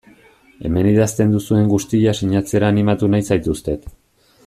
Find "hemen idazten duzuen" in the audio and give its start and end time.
0.69-1.69